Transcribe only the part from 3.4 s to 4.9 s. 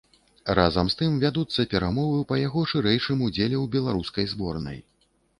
ў беларускай зборнай.